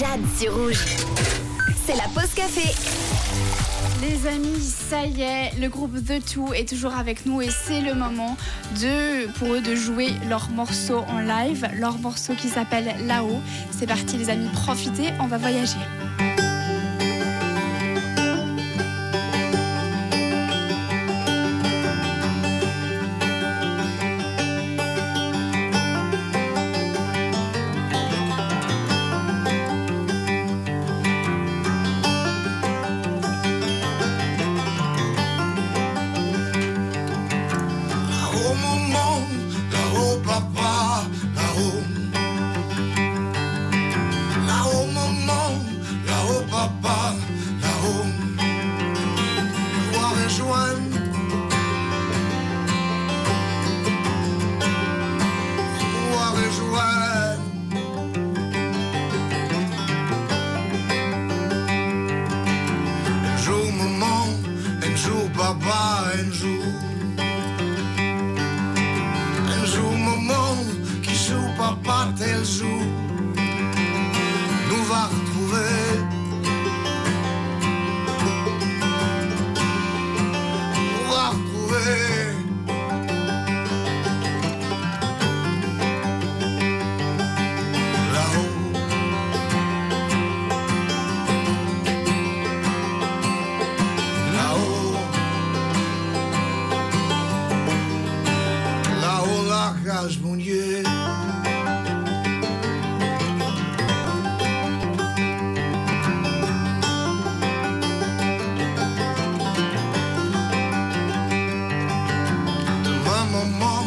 [0.00, 0.82] Jade sur Rouge.
[1.84, 2.74] C'est la pause café.
[4.00, 7.82] Les amis, ça y est, le groupe The Two est toujours avec nous et c'est
[7.82, 8.38] le moment
[8.80, 13.40] de, pour eux de jouer leur morceau en live, leur morceau qui s'appelle Là-haut.
[13.78, 15.76] C'est parti les amis, profitez, on va voyager.
[63.80, 64.28] Maman,
[64.82, 66.59] un jour papa, un jour.
[99.84, 100.82] Cage, mon Dieu.
[112.84, 113.84] Demain, maman,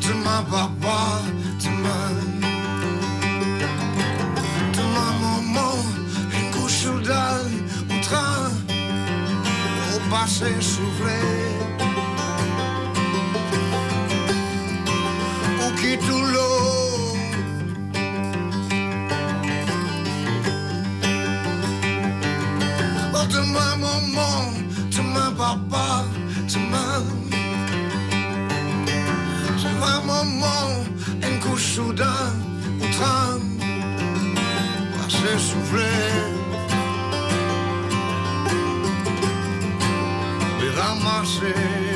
[0.00, 1.22] demain, papa,
[1.62, 2.14] demain.
[4.72, 5.74] Demain, maman,
[6.32, 7.56] une couche d'âne
[7.90, 8.50] au train.
[9.94, 11.73] Au passé souffler.
[31.54, 32.32] Couche soudain
[32.82, 33.38] au train.
[34.96, 35.82] Passer souffler.
[40.60, 41.93] Les ramasser.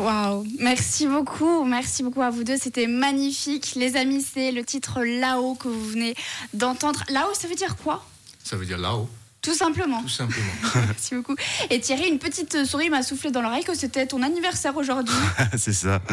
[0.00, 3.74] Waouh, merci beaucoup, merci beaucoup à vous deux, c'était magnifique.
[3.76, 6.14] Les amis, c'est le titre Là-haut que vous venez
[6.54, 7.04] d'entendre.
[7.10, 8.02] Là-haut, ça veut dire quoi?
[8.42, 9.10] Ça veut dire là-haut,
[9.42, 10.02] Tout simplement.
[10.02, 10.52] tout simplement.
[10.74, 11.34] Merci beaucoup.
[11.70, 15.14] Et Thierry, une petite souris m'a soufflé dans l'oreille que c'était ton anniversaire aujourd'hui.
[15.56, 16.02] c'est ça.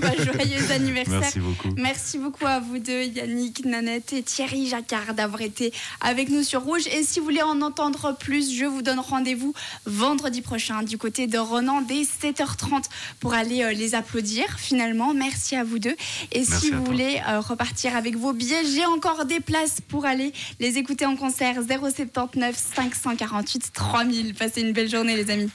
[0.00, 1.20] Bah, joyeux anniversaire.
[1.20, 1.68] Merci beaucoup.
[1.76, 6.62] Merci beaucoup à vous deux, Yannick, Nanette et Thierry Jacquard, d'avoir été avec nous sur
[6.62, 6.86] Rouge.
[6.86, 9.52] Et si vous voulez en entendre plus, je vous donne rendez-vous
[9.84, 12.84] vendredi prochain du côté de Ronan dès 7h30
[13.18, 15.12] pour aller euh, les applaudir finalement.
[15.12, 15.96] Merci à vous deux.
[16.32, 16.92] Et Merci si vous toi.
[16.92, 21.16] voulez euh, repartir avec vos billets, j'ai encore des places pour aller les écouter en
[21.16, 24.34] concert 079 548 3000.
[24.34, 25.48] Passez une belle journée les amis.